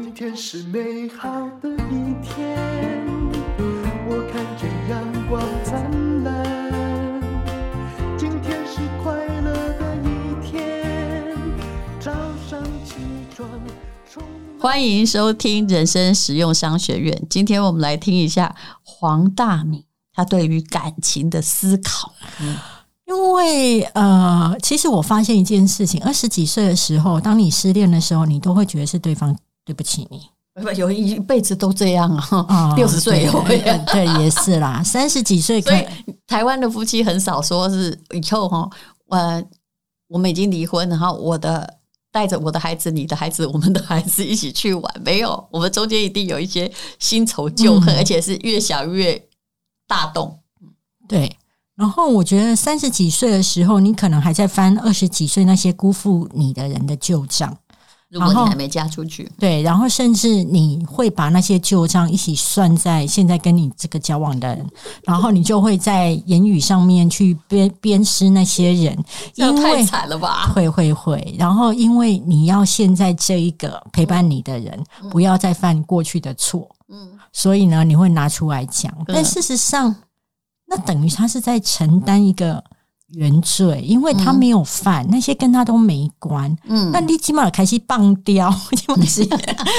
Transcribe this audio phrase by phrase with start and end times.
[0.00, 1.28] 今天是美好
[1.60, 2.56] 的一天，
[4.06, 7.20] 我看见阳光灿烂。
[8.16, 11.36] 今天是快乐的一天，
[11.98, 12.12] 早
[12.48, 12.94] 上起
[13.34, 13.48] 床。
[14.60, 17.26] 欢迎收听人生实用商学院。
[17.28, 18.54] 今天我们来听一下
[18.84, 19.84] 黄大米
[20.14, 22.14] 他对于感情的思考。
[22.40, 22.56] 嗯，
[23.06, 29.36] 因为呃，其实我发现一件事情：二十几岁的时候，当你失恋的时候，你都会觉得是对方。
[29.68, 30.22] 对不起你，
[30.78, 33.58] 有一辈子都这样啊， 六十岁也会，
[33.92, 34.82] 对，也是啦。
[34.82, 35.86] 三十几岁，所以
[36.26, 38.70] 台湾的夫妻很少说是以后哈，
[39.10, 39.44] 呃，
[40.08, 41.78] 我们已经离婚，然后我的
[42.10, 49.22] 带着我的孩子、你的孩子、我们的孩子一起去玩，没有，我们中间一定有一些新仇旧恨，嗯、而且是越想越
[49.86, 50.40] 大动。
[51.06, 51.36] 对，
[51.74, 57.54] 然后我觉得三十几岁的时候，你可能还在翻二十几岁那些辜负你的人的旧账。
[58.10, 64.66] 如果你还没嫁出去，对，然后甚至你会把那些旧账一起算在现在跟你这个交往的人，
[65.04, 69.04] 然后你就会在言语上面去鞭鞭尸那些人，
[69.34, 70.50] 因为太惨了吧？
[70.54, 79.94] 会会会，然后因为你要现在这一个陪伴你的人不要再犯过去的错，嗯，所以呢，你会拿出来讲，但事实上，
[80.66, 82.64] 那等于他是在承担一个。
[83.14, 86.54] 原罪，因为他没有犯，嗯、那些跟他都没关。
[86.64, 88.54] 嗯，那你起码开始放掉，
[89.06, 89.24] 是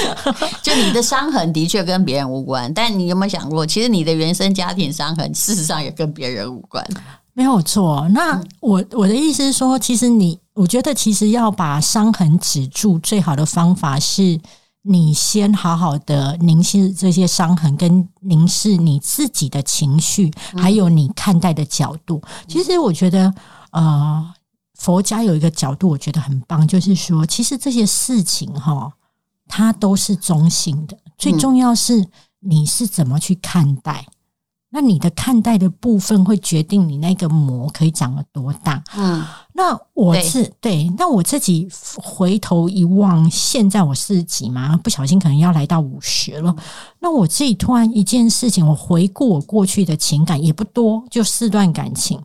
[0.62, 6.84] 就你的伤痕的确跟别人无关，但你有没有想过，其实你的原生家庭伤痕，事实上也跟别人无关。
[7.32, 8.08] 没有错。
[8.10, 14.40] 那我我的意思是说，其实你，我觉得其实要把伤痕止住，最好的方法是。
[14.82, 22.22] 你先好好的凝视这些伤痕，跟凝视你自己的情绪，还有你看待的角度。
[22.48, 23.34] 其实我觉得，
[23.72, 24.32] 呃，
[24.74, 28.90] 佛家有一个角度，我觉得很棒，就是说，其实这些事情哈，
[29.46, 32.08] 它都是中性的，最重要是
[32.38, 34.06] 你是怎么去看待。
[34.70, 38.82] 那你的看待的部分会决定你那个膜可以长得多大。
[38.96, 46.54] 嗯，那我是对，对，那我自己回头一望，现在我四十几嘛，不小心可能要来到五十了。
[47.00, 52.20] 那我自己突然一件事情，我回顾我过去的情感也不多，就四段感情。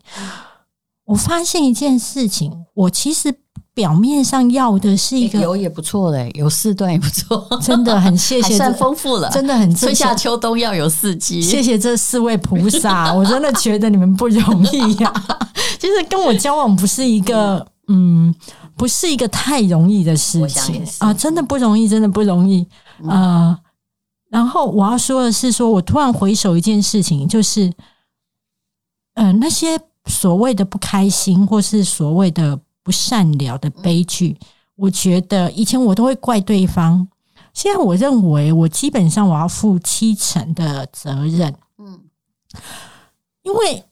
[1.05, 3.35] 我发现一件事情，我其实。
[3.75, 15.13] 表面上要的是一个有也不错嘞，有四段也不错，真的很谢谢，还算丰富了，真的很春夏秋冬要有四季，谢谢这四位菩萨， 我真的觉得你们不容易呀。
[15.77, 18.33] 其实跟我交往不是一个，嗯，
[18.77, 22.65] 不是一个太容易的事情啊，真的不容易，真的不容易
[23.09, 23.59] 啊。
[24.29, 27.69] 然后我要说的是，说我突然回首一件事情，就是，
[29.15, 32.57] 嗯，那些所谓的不开心，或是所谓的。
[32.85, 34.37] 不善了的悲剧，
[34.75, 37.07] 我觉得以前我都会怪对方，
[37.51, 41.51] 现在我认为我基本上我要负七成的责任。
[41.79, 41.99] 嗯，
[43.41, 43.83] 因为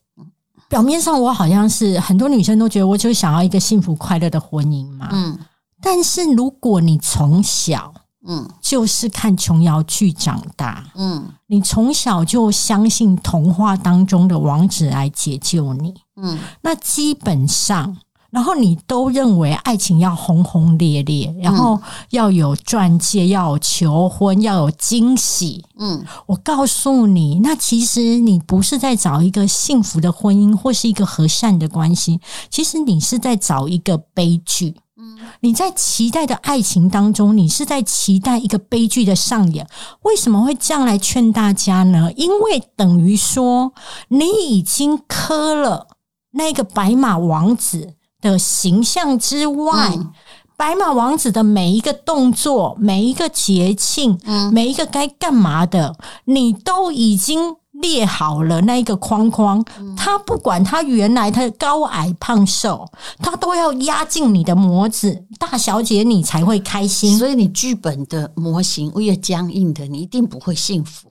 [0.70, 5.10] 表面上我好像是很多女生都觉得我就想要一个幸福快乐的婚姻嘛。
[5.12, 5.40] 嗯，
[5.81, 7.92] 但是如果你从小
[8.28, 17.98] 嗯就是看琼瑶剧长大，嗯，你从小就相信童话当中的王子来解救你，嗯，那基本上。
[18.33, 21.79] 然后你都认为爱情要轰轰烈烈，然后
[22.09, 25.63] 要有钻戒，要有求婚，要有惊喜。
[25.77, 34.75] 嗯，我告诉你，那其实你不是在找一个幸福的婚姻，或是一个和善的关系，其实你是在找一个悲剧。
[34.97, 39.67] 嗯，你在期待的爱情当中，你是在期待一个悲剧的上演。
[40.01, 42.11] 为什么会这样来劝大家呢？
[42.15, 43.73] 因为等于说，
[44.07, 45.88] 你已经磕了
[46.31, 47.94] 那个白马王子
[48.31, 50.11] 的形象之外，嗯、
[50.56, 55.95] 白马王子的每一个动作、每一个节庆、嗯、每一个该干嘛的，
[56.25, 59.63] 你都已经列好了那一个框框。
[59.78, 62.88] 嗯、他不管他原来他的高矮胖瘦，
[63.19, 67.18] 他都要压进你的模子，大小姐你才会开心。
[67.18, 71.09] 所以你剧本的模型越僵硬的，你一定不会幸福。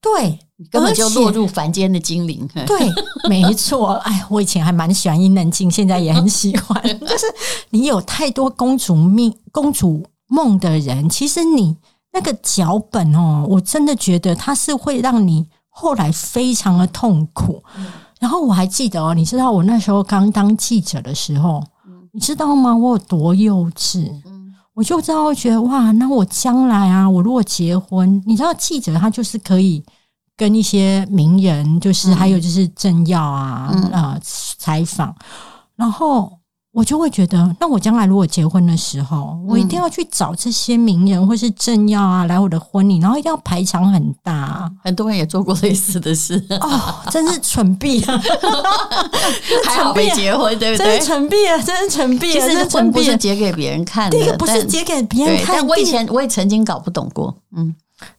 [0.00, 0.38] 对。
[0.70, 2.48] 根本就落入凡间的精灵。
[2.66, 2.78] 对，
[3.28, 3.92] 没错。
[4.04, 6.82] 哎，我以前还蛮喜欢伊能静，现在也很喜欢。
[7.00, 7.26] 就是
[7.70, 11.76] 你有太多公主命、公主梦的人，其实你
[12.12, 17.62] 那个脚本哦，我真的觉得它是会让你后来非常的痛苦。
[18.18, 21.62] 然后我还记得哦，你知道我那时候刚当记者的时候，
[22.12, 22.76] 你知道吗？
[22.76, 24.10] 我有多幼稚？
[24.74, 29.82] 我就知道觉得哇，那我将来啊，我如果结婚，你知道记者他就是可以。
[30.40, 34.18] 跟一些名人，就是还有就是政要啊，啊
[34.56, 35.14] 采访，
[35.76, 36.32] 然后
[36.72, 44.72] 我就会觉得，那我将来如果结婚的时候，我一定要去找这些名人或是政要啊来我的婚礼，然后一定要排场很大。
[44.82, 48.18] 很多人也做过类似的事哦，真是蠢逼啊！
[49.66, 50.86] 还好没结婚，对不对？
[50.86, 51.60] 真是蠢逼啊！
[51.60, 52.32] 真是蠢逼啊！
[52.32, 55.56] 其实婚不是结给别人看的，不是结给别人看。
[55.56, 57.74] 但我以前我也曾经搞不懂过，嗯。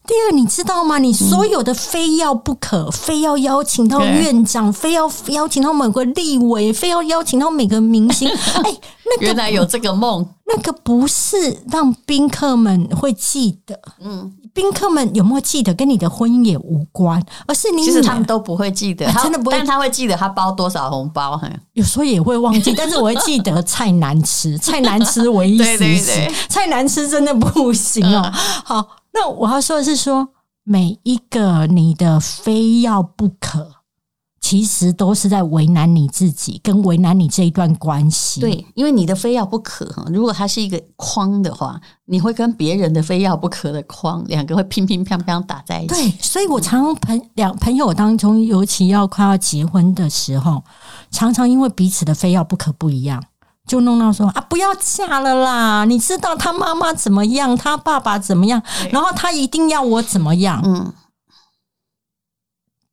[0.06, 0.98] 第二，你知道吗？
[0.98, 8.28] 你所有的非要不可，嗯、非要邀请到院长，非要邀请到某个立委，非要邀请到每个明星。
[8.64, 13.80] 哎、欸，那个原来有这个梦，那个不是让宾客们会记得。
[14.02, 17.86] 嗯，宾客们有没有记得，跟你的婚姻也无关，而是你。
[17.86, 19.58] 其实他们都不会记得，真的不会。
[19.58, 21.40] 但他会记得他包多少红包。
[21.74, 26.12] 有时候也会忘记， 但是我会记得菜难吃，菜难吃唯一死死，
[26.50, 28.22] 菜难吃真的不行哦。
[28.26, 28.32] 嗯、
[28.66, 28.88] 好。
[29.14, 30.30] 那我要说的是说，
[30.64, 33.72] 每一个你的非要不可，
[34.40, 38.40] 其实都是在为难你自己，跟为难你这一段关系。
[38.40, 45.94] 对，因为你的非要不可哈，如果它是一个框的话，你会跟别人的非要不可的框，两个会乒乒乓乓打在一起。
[45.94, 50.64] 对，所以我常常朋两朋友当中，尤其要快要结婚的时候，
[51.12, 53.22] 常常因为彼此的非要不可不一样。
[53.68, 55.86] 就弄到说啊，不要嫁了啦！
[55.86, 58.62] 你知道他妈妈怎么样，他爸爸怎么样，
[58.92, 60.62] 然后他一定要我怎么样？
[60.66, 60.94] 嗯。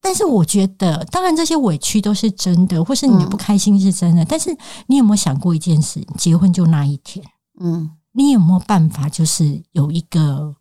[0.00, 4.22] 但是我觉得，当然这些委屈都是真的，或是你的不开心是真的。
[4.22, 4.56] 嗯、但是
[4.86, 6.00] 你有没有想过一件事？
[6.16, 7.26] 结婚就那一天，
[7.60, 10.54] 嗯，你有没有办法，就是有一个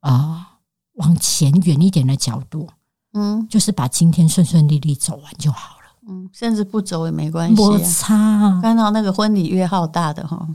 [0.00, 0.46] 啊、呃，
[0.94, 2.68] 往前远一点的角度，
[3.14, 5.79] 嗯，就是把今天顺顺利利走完就好了。
[6.10, 7.62] 嗯，甚至不走也没关系。
[7.62, 10.46] 我擦，看到那个婚礼越浩大的哈，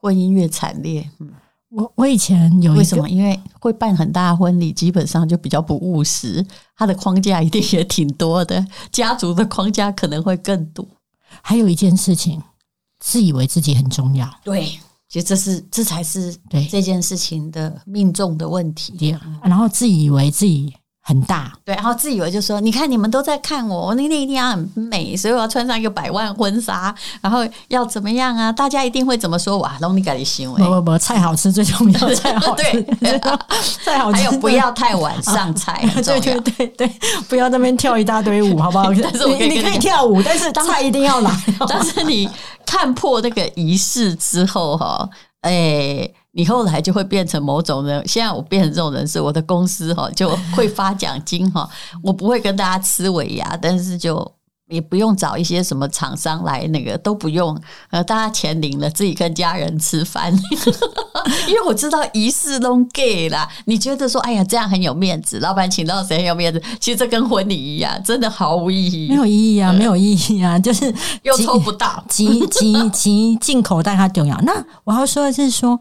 [0.00, 1.10] 婚姻越惨烈。
[1.18, 1.30] 嗯，
[1.70, 3.08] 我我以前有一，为什么？
[3.08, 6.44] 因为会办很大的婚礼，基本上就比较不务实，
[6.76, 10.86] 他的框架一定也挺多的， 家族的框架可能会更多。
[11.42, 12.42] 还有一件事情，
[13.00, 14.28] 自以为自己很重要。
[14.44, 14.66] 对，
[15.08, 18.92] 其实这是这才是对这件事情的命中的问题。
[18.98, 20.74] 对，然后自以为自己。
[21.08, 27.38] 很大，对，然后自以为就说：“你看，你们都在看我，我那天一定要很美，所以我要穿上一个百万婚纱，然后
[27.68, 28.52] 要怎么样啊？
[28.52, 29.56] 大家一定会怎么说？
[29.56, 33.20] 哇，拢你家的行为，不不不，菜好吃最重要， 菜好吃， 对，
[33.82, 36.92] 菜好吃，还有不要太晚上菜，对对对对，
[37.26, 38.92] 不要在那边跳一大堆舞， 好不好？
[39.02, 41.34] 但是你你可以跳舞，但是菜一定要来。
[41.66, 42.28] 但是你
[42.66, 45.08] 看破那个仪式之后，哈，
[45.40, 46.06] 哎。”
[46.38, 51.68] 你后来就会变成某种人，现在我变成这种人是我的公司哈，就会发奖金哈，
[52.00, 54.24] 我不会跟大家吃尾牙，但是就
[54.68, 60.32] 也不用找一些什么厂商来那个都不用，呃，大家钱领了，自己跟家人吃饭，
[61.48, 63.48] 因为我知道仪式都给啦。
[63.64, 66.62] 你觉得说，哎呀，这样很有面子，老板请到谁很有面子？
[66.78, 74.38] 其实这跟婚礼一样，真的毫无意义，没有意义啊，没有意义啊，就是又抽不到，急急急进口袋它重要。
[74.42, 74.52] 那
[74.84, 75.80] 我要说的是说。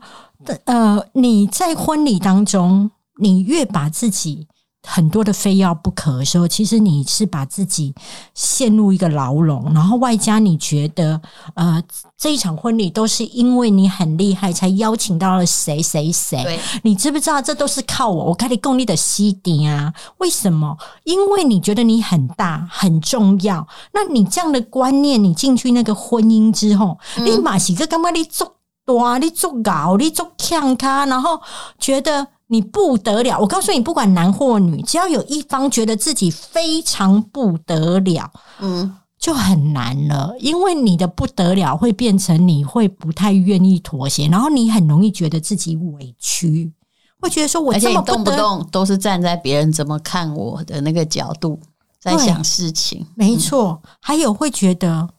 [0.65, 4.47] 呃，你在婚礼当中，你越把自己
[4.87, 7.93] 很多的非要不可的时候，其实你是把自己
[8.33, 11.19] 陷入一个牢笼，然后外加你觉得，
[11.55, 11.83] 呃，
[12.17, 16.59] 这一场婚礼都是因为你很厉害才邀请到了谁谁谁。
[16.83, 18.25] 你知不知道这都是靠我？
[18.25, 19.93] 我开你功力的吸顶啊？
[20.19, 20.77] 为什么？
[21.03, 23.67] 因为你觉得你很大很重要。
[23.91, 28.11] 那你这样的观念，你进去那个婚姻之后，嗯、你马喜哥干嘛？
[28.11, 28.53] 你做？
[28.87, 29.17] 哇！
[29.17, 31.41] 你做搞，你做看他，然后
[31.77, 33.37] 觉得你不得了。
[33.37, 40.33] 我告诉你，不管男或女，只要有一方觉得自己非常不得了，嗯，就很难了。
[40.39, 46.71] 因为你的不得了会变成你会不太愿意妥协，然后你很容易觉得自己委屈，
[47.19, 51.59] 会觉得说我这么不动不动都是站在别人怎么看我的那个角度
[51.99, 53.06] 在想事情。
[53.15, 55.09] 没错，嗯、还有会觉得。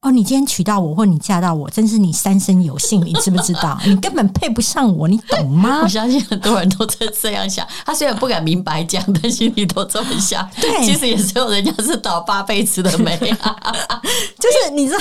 [0.00, 3.76] 哦，你今天娶到我，或你嫁到我，真是你三生有幸，你知不知道？
[3.84, 5.80] 你根本配不上我，你懂吗？
[5.82, 7.66] 我相信很多人都在这样想。
[7.84, 10.48] 他虽然不敢明白讲，但心里都这么想。
[10.60, 13.56] 对，其实也只有人家是倒八辈子的霉啊。
[14.38, 14.98] 就是你知道，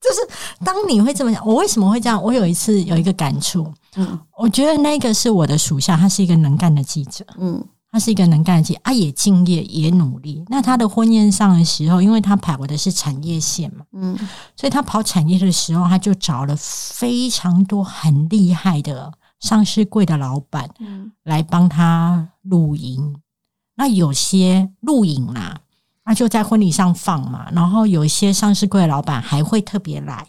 [0.00, 0.26] 就是
[0.64, 2.22] 当你会这么想，我为什么会这样？
[2.22, 7.62] 我有一次有一个感触，嗯，我觉得那个是我的属下，他是一个能干的记者，嗯。
[7.90, 10.44] 他是一个能干的，啊，也敬业，也努力。
[10.48, 14.16] 那他的婚宴上的时候，因为他跑的是产业线嘛，嗯，
[14.54, 23.16] 所以他跑产业的时候，他就找了非常多很厉害的上市柜的老板，嗯，来帮他录影。
[23.76, 25.58] 那有些录影啦，
[26.04, 27.48] 那就在婚礼上放嘛。
[27.52, 30.26] 然后有一些上市柜的老板还会特别来。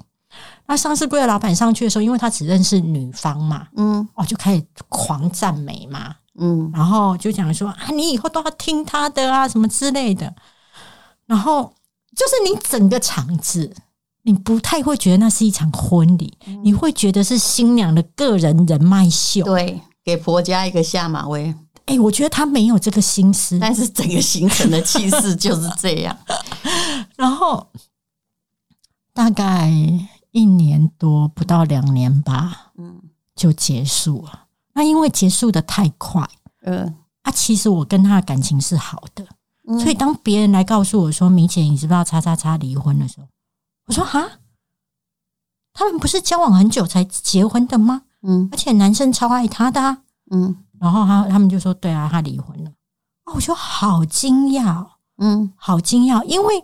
[0.68, 6.16] 那上市柜的老板上去的时候，因为他只认识女方嘛，嗯，哦，就开始狂赞美嘛。
[6.40, 10.34] 嗯，然后就讲说啊，你以后都要听他的啊，什么之类的。
[11.26, 11.74] 然后
[12.16, 13.76] 就是你整个场子
[14.24, 21.54] 你不太会觉得那是一场婚礼，嗯、你会觉得是新娘的个人人脉秀，对，给婆家一个下马威。
[21.86, 26.16] 哎、欸，我觉得他没有这个心思，但是整个行程的气势就是这样。
[27.18, 27.68] 然后
[29.14, 29.72] 大概
[30.32, 33.02] 一年多不到两年吧，嗯，
[33.36, 34.44] 就结束了。
[34.80, 36.26] 那因为结束的太快，
[36.62, 39.28] 嗯，啊，其实我跟他的感情是好的，
[39.68, 43.28] 嗯、所以当别人来告诉我说：“米姐，你知不知道叉叉叉离婚的时候？”
[43.88, 44.40] 我说：“哈，
[45.74, 48.04] 他们不是交往很久才结婚的吗？
[48.22, 49.98] 嗯，而且男生超爱他的、啊，
[50.32, 52.72] 嗯。”然后他他们就说：“对啊，他离婚了。”
[53.28, 56.64] 哦，我说好惊讶，嗯，好惊讶，因为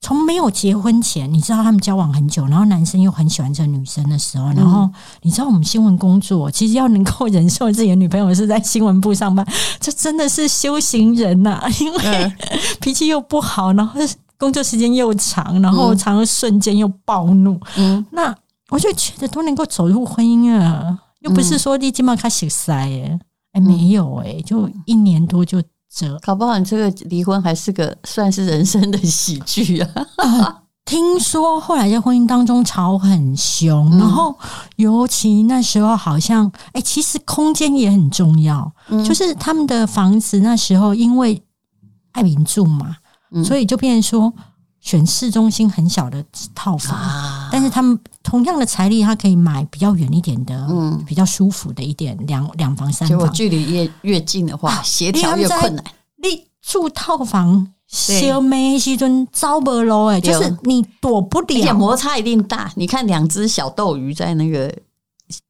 [0.00, 4.88] 从没有结婚前，你知道他们交往很久，然后男生又很喜欢这个女生的时候，然后
[5.22, 9.44] 你知道我们新闻工作其实要能够忍受自己的女朋友是在新闻部上班，
[9.80, 12.32] 这真的是修行人呐、啊， 因为
[12.80, 14.00] 脾气又不好，然后
[14.38, 18.34] 工作时间又长，然后常常瞬间又暴怒，嗯，那
[18.68, 23.18] 我就觉得都能够走入婚姻啊，又不是说你今晚开始塞耶。
[23.52, 25.62] 还没有哎、欸，就一年多就
[25.96, 30.56] 折，搞不好你这个离婚还是个算是人生的喜剧啊、 呃！
[30.84, 34.38] 听说后来在婚姻当中吵很凶，嗯、然后
[34.76, 41.42] 尤其那时候好像哎、欸，其实空间也很重要，嗯、就是他们的房子那时候因为
[42.12, 42.96] 爱民住嘛，
[43.32, 44.32] 嗯、所以就变成说。
[44.86, 46.24] 选市中心很小的
[46.54, 53.32] 套房，啊、但是他们同样的财力，他可以买比较远一点的，嗯，比较舒服的一点两两房三房。
[53.32, 55.84] 距离越越近的话，协调、啊、越困难。
[56.22, 60.06] 你住套房，小妹西尊招不喽？
[60.06, 62.70] 哎，就是你躲不了，摩擦一定大。
[62.76, 64.72] 你看两只小斗鱼在那个。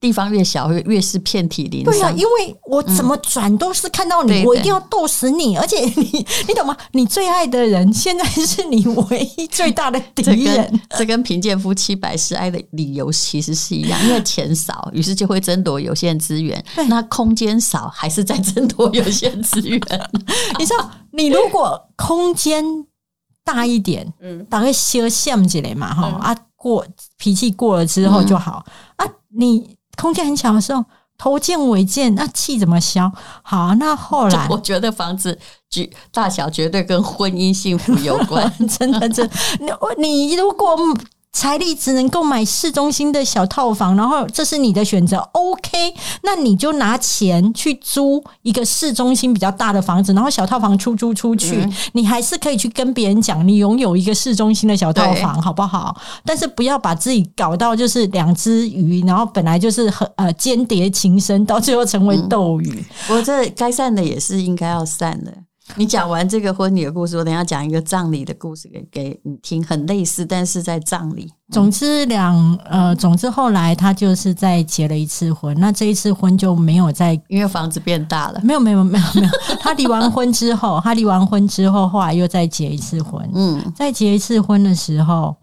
[0.01, 1.93] 地方越小，越越是遍体鳞伤。
[1.93, 5.57] 对啊，因为我怎么转都是看到你，嗯、我一定要斗死你。
[5.57, 6.77] 而且 你，你懂吗？
[6.93, 10.81] 你最爱的人，现在是你唯一最大的敌人。
[10.97, 16.65] 这跟贫贱夫妻百事哀的理由其实是一样，因为钱少，于是就会争夺有限资源。
[16.89, 19.81] 那空间少，还是在争夺有限资源。
[20.59, 22.65] 你知道，你如果空间
[23.45, 26.85] 大一点，嗯，大概修像起来嘛，哈、嗯、啊，过
[27.17, 28.65] 脾气过了之后就好、
[28.97, 29.13] 嗯、啊。
[29.29, 30.85] 你空间很小的时候，
[31.17, 33.11] 头见尾见，那气怎么消？
[33.43, 35.39] 好，那后来我觉得房子
[35.71, 39.35] 绝大小绝对跟婚姻幸福有关， 真的，真的。
[39.99, 40.77] 你你如果。
[41.37, 45.95] 财力只能够买市中心的小套房，然后这是你的选择，OK？
[46.23, 55.95] 那你就拿钱去租一个市中心比较大的房子，然后小套房出租出去，嗯、你还是可以去跟别人讲你拥有一个市中心的小套房，好不好？
[56.25, 62.83] 但是不要把自己搞到就是两只鱼，然后本来就是很呃间谍情深，到最后成为斗鱼。
[63.07, 65.31] 不过、嗯、这该散的也是应该要散的。
[65.75, 71.31] 你讲完这个婚礼的故事，我等下讲一个葬礼的故事给给你听，很类似，但是在葬礼。
[71.51, 78.41] 总之两呃，总之后来他就是再结了一次婚，那这一次婚就没有再，因为房子变大了。
[78.43, 83.29] 没有没有没有没有，他离完婚之后，他离完婚之后，后来又再结一次婚。
[83.35, 85.37] 嗯，再结一次婚的时候。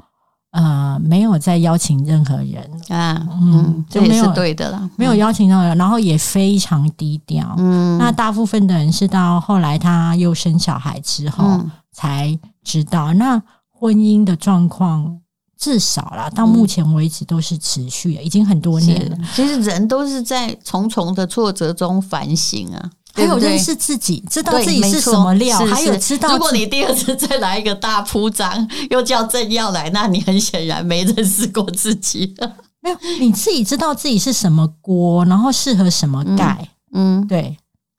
[0.54, 7.56] 呃，没有再邀请任何人啊，嗯，这也是对的了，没有邀请任何人，然后也非常低调。
[7.58, 11.60] 嗯，那大部分的人是到后来他又生小孩之后
[11.92, 13.42] 才知道，嗯、那
[13.72, 15.20] 婚姻的状况
[15.58, 19.18] 至少啦，到目前为止都是持续的，已经很多年了。
[19.34, 22.92] 其实人都是在重重的挫折中反省啊。
[23.14, 32.34] 还有认识自己，知道自己是什么料，还有知道，如果你第二次再来一个大铺张，又叫正要来，那你很显然没认识过自己。
[32.82, 36.68] 没有，你自己知道自己是什么锅，然后适合什么盖。
[36.92, 37.56] 嗯，对。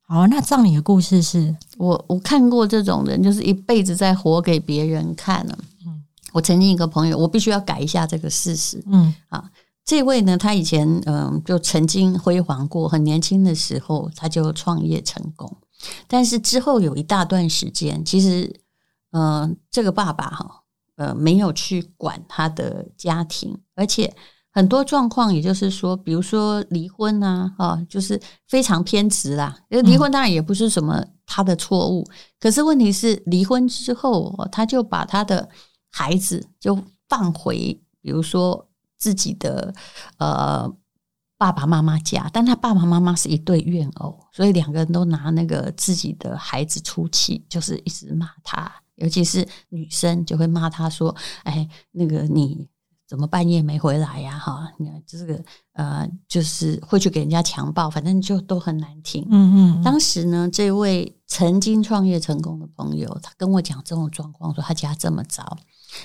[0.06, 5.59] 好，那葬礼的故事是我我看过这种人，就是一辈子在活给别人看了。
[5.87, 6.02] 嗯，
[6.33, 8.83] 我曾经一个朋友，我必须要改一下这个事实。
[8.92, 9.42] 嗯，啊。
[9.84, 15.58] 这位呢，他以前嗯、就曾经辉煌过，很年轻的时候他就创业成功，
[16.08, 18.60] 但是之后有一大段时间，其实
[19.10, 20.62] 嗯、呃，这个爸爸哈
[20.96, 24.10] 呃没有去管他的家庭，而且
[24.50, 29.54] 很多状况，也就是说，比如说离婚啊，啊，就是非常偏执啦。
[29.68, 32.02] 因为离婚当然也不是什么他的错误，
[32.40, 35.46] 可是问题是离婚之后，他就把他的
[35.90, 38.66] 孩子就放回，比如说。
[39.04, 39.75] 自己的
[40.16, 40.66] 呃
[41.37, 52.66] 爸爸妈妈家，但他爸爸妈妈是一对怨偶，所以两个人都拿那个自己的孩子出气，就是一直骂他，尤其是女生就会骂他说：“哎，那个你
[53.06, 54.38] 怎么半夜没回来呀？
[54.38, 55.44] 哈，你看这个
[55.75, 59.82] 呃，就是会去给人家强暴，反正就都很难听。”嗯嗯。
[59.82, 65.58] 当时呢，这位曾经创业成功的朋友，他跟我讲这种状况，说他家这么糟。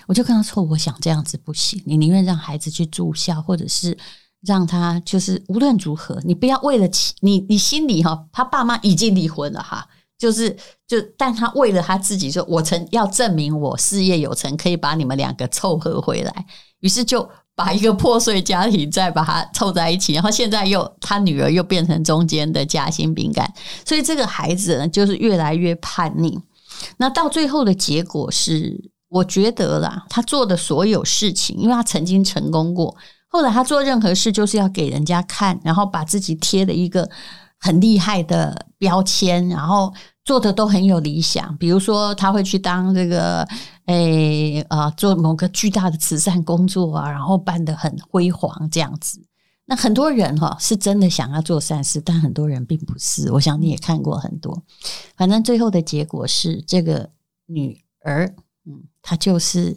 [0.07, 3.97] 我就跟他说：“我想这样子不行，你宁愿让孩子去住校，或者是
[4.41, 6.87] 让他就是无论如何，你不要为了
[7.21, 10.55] 你，你心里哈，他爸妈已经离婚了哈，就是
[10.87, 16.45] 就，但他为了他自己说，我曾要证明我事业有成，可以把你们两个凑合回来，
[16.79, 23.53] 于是就把一个破碎家庭再把它凑在一起，然后现在又他女儿又变成中间的夹心饼干，
[23.85, 26.39] 所以这个孩子呢，就是越来越叛逆。
[26.97, 32.95] 那到最后的结果是。”我觉得啦，他做的所有事情，因为他曾经成功过，
[33.27, 37.09] 后来他做任何事就是要给人家看，然后把自己贴了一个
[37.59, 39.91] 很厉害的标签，然后
[40.23, 41.57] 做的都很有理想。
[41.57, 43.47] 比如说，他会去当这个，
[43.85, 49.19] 诶啊，做某个巨大的慈善工作啊，然后办得很辉煌这样子。
[49.65, 53.31] 那很多人哈是真的想要做善事，但很多人并不是。
[53.31, 54.63] 我想你也看过很多，
[55.17, 57.09] 反正最后的结果是这个
[57.47, 58.35] 女儿。
[58.65, 59.75] 嗯，他就是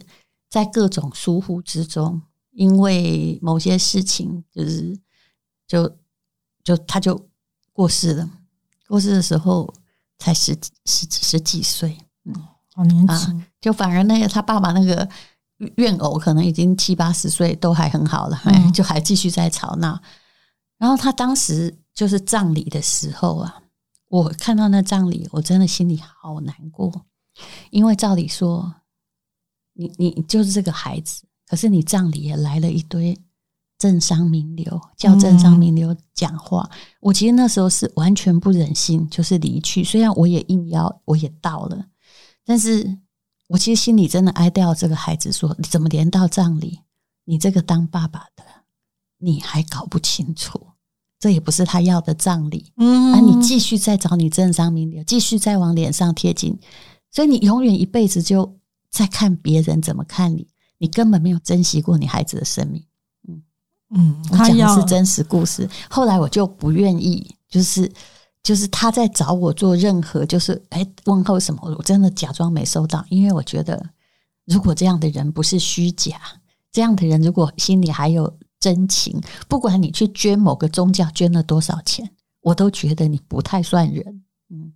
[0.49, 2.21] 在各种疏忽之中，
[2.51, 4.99] 因为某些事情，就是
[5.67, 5.97] 就
[6.63, 7.29] 就他就
[7.71, 8.29] 过世了。
[8.87, 9.73] 过世的时候
[10.19, 12.33] 才十十十几岁，嗯，
[12.75, 13.39] 好年轻。
[13.39, 15.09] 啊，就反而那个他爸爸那个
[15.77, 19.99] 怨偶，可能已经七八十岁，都还很好了，嗯，就还继续在吵闹。
[20.77, 23.63] 然后他当时就是葬礼的时候啊，
[24.09, 27.05] 我看到那葬礼，我真的心里好难过，
[27.71, 28.75] 因为照理说。
[29.75, 33.19] 你你就是这个孩子，可是你葬礼也来了一堆
[33.79, 36.69] 政商名流，叫政商名流讲话。
[36.71, 39.83] 嗯、我其实那时候是完全不忍心，就是离去。
[39.83, 41.87] 虽然我也应邀，我也到了，
[42.45, 42.99] 但是
[43.47, 46.81] 我其实心里真的哀悼这个孩子说，说你怎么连到葬礼，
[47.25, 48.43] 你这个当爸爸的，
[49.17, 50.67] 你还搞不清楚，
[51.19, 52.71] 这也不是他要的葬礼。
[52.77, 56.59] 嗯，啊你继续再找你政商名流，继续再往脸上贴金，
[57.13, 58.59] 所以你永远一辈子就。
[58.93, 62.85] 在看别人怎么看你，你根本没有珍惜过你孩子的生命。
[63.27, 63.41] 嗯
[63.89, 65.67] 嗯，我讲的是真实故事。
[65.89, 67.91] 后来我就不愿意，就是
[68.43, 73.83] 就是他在找我做任何，就是哎问候什么，我真的假装没收到，因为我觉得
[74.45, 76.21] 如果这样的人不是虚假，
[76.71, 82.07] 这样的人如果心里还有真情，不管你去捐某个宗教捐了多少钱，
[82.41, 84.23] 我都觉得你不太算人。
[84.51, 84.71] 嗯，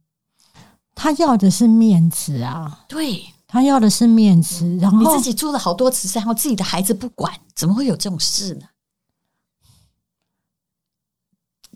[0.99, 3.23] 他要的是面子啊，对。
[3.49, 8.67] 他要的是面子，然后你自己做了好多慈善，然后自己的孩子不管，怎么会有这种事呢？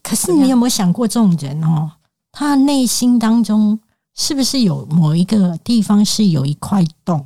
[0.03, 1.91] 可是你有没有想过，这种人哦，
[2.29, 3.79] 他内心当中
[4.15, 7.25] 是不是有某一个地方是有一块洞？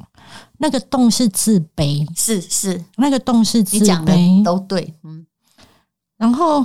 [0.59, 5.25] 那个洞是自卑，是是，那个洞是自卑，你讲的都对，嗯。
[6.17, 6.63] 然后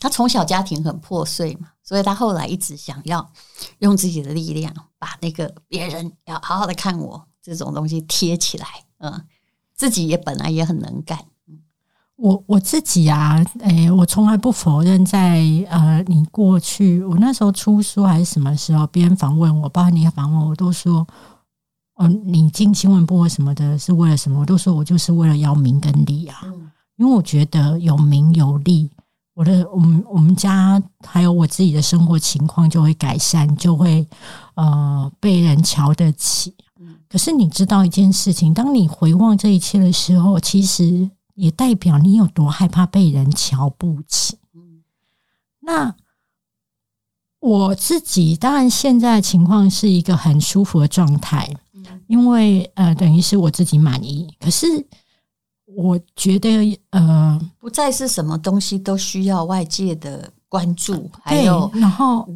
[0.00, 3.32] 他从小家庭很破碎嘛，所以他后来一直想要
[3.80, 4.72] 用自己的力量。
[4.96, 8.66] 把那个别人要好好的看我这种东西贴起来，
[8.98, 9.24] 嗯，
[9.74, 11.18] 自己也本来也很能干。
[12.16, 21.04] 我我自己啊，诶、欸，我从来不否认在呃，你过去我那时候出书还是什么时候，别人访问我，包括你访问我，都说，
[21.94, 24.38] 哦，你进新闻部什么的，是为了什么？
[24.38, 28.90] 我都说我就是为了要名跟利啊，嗯、因为我觉得有名有利。
[29.40, 34.06] 我的我们我们家还有我自己的生活情况就会改善，就会
[34.54, 36.54] 呃被人瞧得起。
[37.08, 44.36] 可是你知道一件事情，当你回望这一切的时候，其实也代表你有多害怕被人瞧不起。
[45.60, 45.94] 那
[47.38, 51.50] 我自己当然现在的情况是一个很舒服的状态，
[52.08, 54.36] 因为呃等于是我自己满意。
[54.38, 54.66] 可是。
[55.74, 62.28] 我觉得，呃，不再是什么东西都需要外界的关注，还有，然后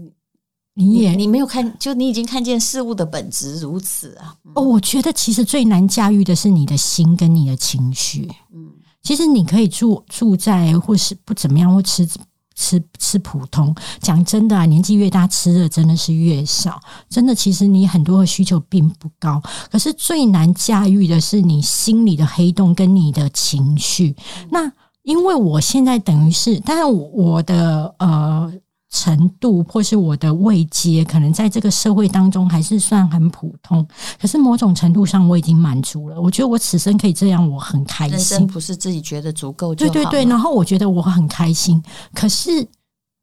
[0.74, 4.36] 你也你，你没有看，就你已经看见事物的本质如此啊。
[4.54, 8.30] 哦，我觉得其实最难驾驭的是你的心跟你的情绪。
[8.52, 12.08] 嗯，其实你可以住住在或是不怎么样，或吃。
[12.54, 16.80] 吃吃普通，讲真的啊，年纪越大，吃的真的是越少。
[17.08, 24.14] 真的，其实你很多的需求并不高，可是最难驾驭的是你心里的黑洞跟你的情绪。
[24.50, 24.70] 那
[25.02, 28.52] 因为我现在等于是，当然我的呃。
[28.94, 33.84] 程度或是我的位阶，可能在这个社会当中还是算很普通。
[34.20, 36.20] 可是某种程度上，我已经满足了。
[36.20, 38.16] 我觉得我此生可以这样，我很开心。
[38.16, 40.24] 人生不是自己觉得足够，对对对。
[40.26, 41.82] 然后我觉得我很开心。
[42.14, 42.64] 可是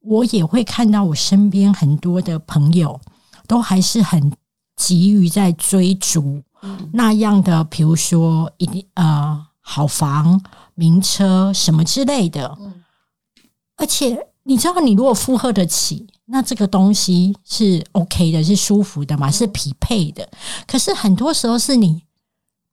[0.02, 3.00] 我也会看到我身边很多的朋友，
[3.48, 4.34] 都还是很
[4.76, 6.44] 急于在追逐
[6.92, 10.42] 那样的，比如说一定呃好房、
[10.76, 12.58] 名车什么之类的，
[13.78, 14.28] 而且。
[14.44, 20.28] 你知道，你如果负荷得起，那这个东西是 OK 的，是舒服的嘛，是匹配的。
[20.66, 22.04] 可是很多时候是你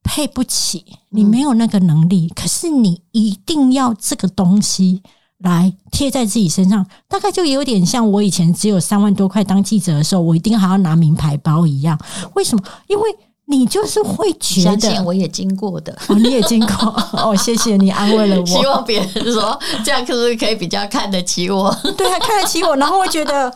[0.03, 5.03] 配不起，你没有那个能力，嗯、可是你一定要这个东西
[5.39, 11.99] 来贴在自己身上，大概就有点像我以前只有三万多块当记者的时候，我一定还要拿名牌包一样。
[12.35, 12.65] 为什么？
[12.87, 13.17] 因为
[13.49, 18.45] 你就是会觉得，相信我也经过的，哦，你也经过哦，谢谢你安慰了我。
[18.47, 23.53] 希望别人说这样，是不是可以比较看得起我，对，啊看得起我，然后会觉得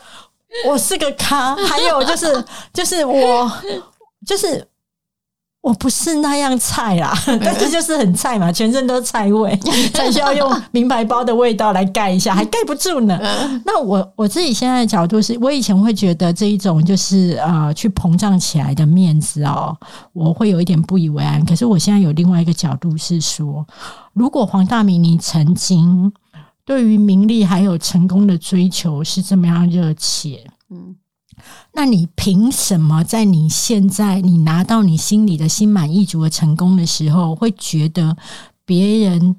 [0.66, 1.55] 我是个咖。
[1.57, 3.50] 还有就是，就是我，
[4.26, 4.66] 就是。
[5.62, 9.57] 我不是那样菜啦， 但是就是很菜嘛，全身都是菜味，
[9.94, 13.16] 才需要用名牌包的味道来盖一下，还盖不住呢。
[13.64, 19.77] 那我我自己现在的角度是，我以前会觉得这一种就是呃去膨胀起来的面子哦，
[20.12, 21.44] 我会有一点不以为然。
[21.46, 23.64] 可是我现在有另外一个角度是说，
[24.14, 26.12] 如果黄大明你曾经
[26.64, 30.96] 对于名利还有成功的追求是这么样热切，嗯。
[31.72, 38.16] 那你凭什么在你现在你拿到你心里的心满意足的成功的时候，会觉得
[38.64, 39.37] 别人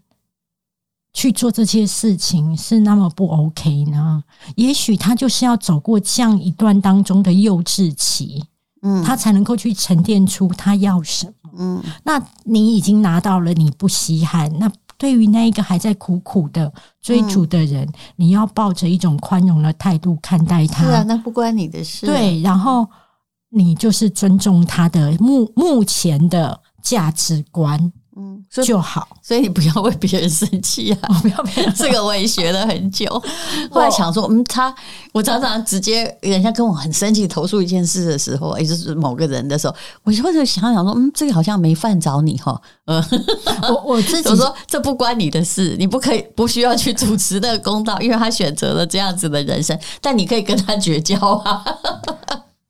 [1.14, 4.24] 去做这些事情是那么不 OK 呢？
[4.56, 8.44] 也许他就是要走过这样一段当中的幼稚期，
[8.82, 11.52] 嗯，他才能够去沉淀出他要什么。
[11.56, 14.72] 嗯，那你已经拿到了，你不稀罕那。
[15.04, 20.86] 对于那一个还在苦苦的追逐的人，嗯、你要抱着一种宽容的态度看待他。
[20.86, 22.06] 是啊，那不关你的事。
[22.06, 22.88] 对，然后
[23.50, 27.92] 你就是尊重他的目目前的价值观。
[28.16, 31.10] 嗯，就好，所以你不要为别人生气啊！
[31.22, 33.08] 不要别人， 这个我也学了很久。
[33.72, 34.74] 后来想说，嗯，他，
[35.12, 42.62] 我常常直接人家跟我很生气投诉一件事的时候，也就是某个人的时候，我就会想想说，嗯，这个好像没犯着你哈。
[42.86, 43.04] 嗯，
[43.70, 51.64] 我我自己 我说这不关你的事，你不可以不需要去主持那个公道，因为他选择了这样子的人生，但你可以跟他绝交啊。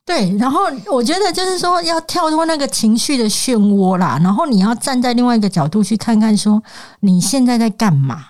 [0.05, 6.61] 对，然后我觉得就是说要跳脱那个情绪的漩涡啦，然后你要站在另外一个角度去看看，说
[6.99, 8.25] 你现在在干嘛？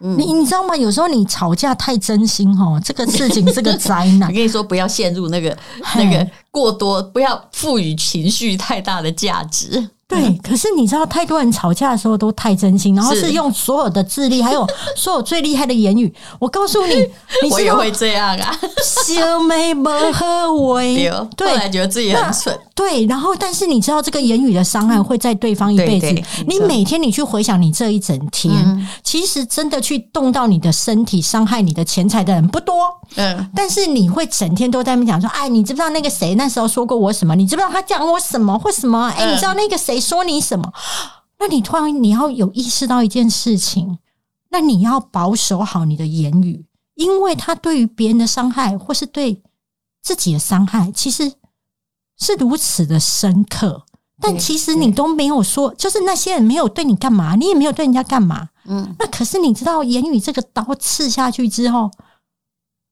[0.00, 0.76] 嗯、你你知道吗？
[0.76, 4.28] 有时候你吵架太真心哦，这个事情是个灾难。
[4.30, 5.58] 我跟你说，不要陷入那个
[5.96, 9.90] 那个过多，不要赋予情绪太大的价值。
[10.08, 14.66] 对，可是你知道，太多人吵架的时候都太真心，然后是用所有的智力， 还有
[14.96, 16.10] 所有最厉害的言语。
[16.38, 16.94] 我告诉你，
[17.44, 20.80] 你我也会这样啊，小妹不和我，
[21.36, 22.58] 对，后来觉得自己很蠢。
[22.74, 26.06] 对，然后但是你知道，这个言语的伤害会在对方一辈子。
[26.46, 32.74] 你每天你去回想你这一整天，嗯、其实真的去动到你的身体、伤害你的钱财的人不多。
[33.16, 37.34] 嗯，但是你会整天都在那边讲说，哎，你知不知道那个谁那时候说过我什么？
[37.34, 39.12] 你知不知道他讲我什么或什么？
[39.18, 39.97] 哎，你知道那个谁？
[40.00, 40.72] 说你什么？
[41.38, 43.98] 那你突然你要有意识到一件事情，
[44.50, 49.42] 那你要保守好你的言语，因为他对于别人的伤害或是对
[50.02, 51.32] 自己的伤害，其实
[52.18, 53.84] 是如此的深刻。
[54.20, 58.48] 但其实你都没有说，就是那些人没有对你干嘛，你也没有对人家干嘛。
[58.64, 61.88] 嗯，那可是你知道，言语这个刀刺下去之后，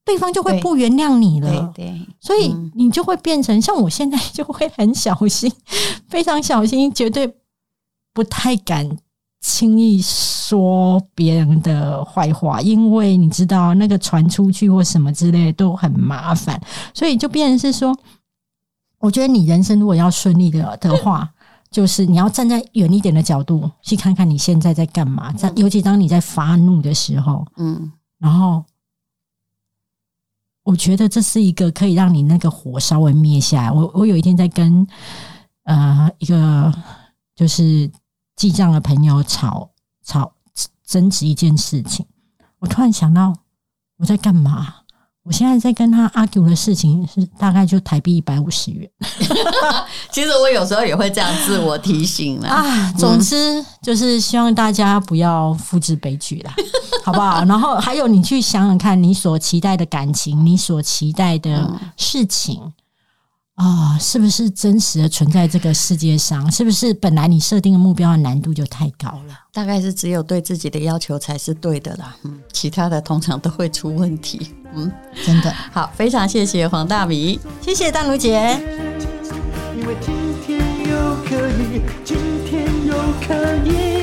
[0.07, 5.53] 对方就会不原谅你了，对，对，对，所以你就会变成像我现在就会很小心，
[6.09, 7.35] 非常小心，绝对
[8.15, 8.89] 不太敢
[9.41, 16.63] 轻易说别人的坏话，因为你知道那个传出去或什么之类都很麻烦，
[16.95, 17.93] 所以就变成是说，
[19.01, 21.29] 我觉得你人生如果要顺利的的话，
[21.69, 27.91] 就是你要站在远一点的角度去看看你现在在干嘛，在尤其当你在发怒的时候，嗯，
[28.21, 28.65] 然后。
[30.67, 33.71] 我觉得这是一个可以让你那个火稍微灭下来。
[33.71, 34.85] 我我有一天在跟
[35.63, 36.75] 呃一个
[37.37, 37.89] 就是
[38.35, 39.71] 记账的朋友吵
[40.05, 40.33] 吵
[40.85, 42.05] 争执一件事情，
[42.59, 43.33] 我突然想到
[43.99, 44.75] 我在干嘛？
[45.27, 48.89] 我现在在跟他 argue 的事情是大概就台币一百五十元。
[50.13, 52.49] 其实我有时候也会这样自我提醒啦。
[52.49, 56.55] 啊，总之就是希望大家不要复制悲剧啦，
[57.05, 57.45] 好不好？
[57.45, 62.61] 然后还有你去想想看，你所期待的感情，你所期待的事情。
[63.57, 66.51] 啊、哦，是不是真实的存在这个世界上？
[66.53, 69.35] 是不是本来你设定的目标的难度就太高了？
[69.51, 74.55] 大概是只有对自己的要求才是对的啦，嗯，其他的通常都会出问题。
[74.75, 74.93] 嗯，
[75.25, 78.61] 真的好，非常谢谢黄大米，谢谢淡如姐。
[79.75, 80.15] 因为今
[80.47, 82.95] 天又可以，今天又
[83.27, 83.96] 可以。